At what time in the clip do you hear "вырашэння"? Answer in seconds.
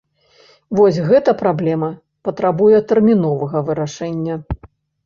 3.71-4.45